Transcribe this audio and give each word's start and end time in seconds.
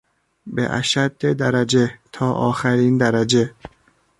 به 0.47 0.69
اشد 0.69 1.35
درجه، 1.37 1.99
تا 2.11 2.31
آخرین 2.33 2.97
درجه 2.97 3.51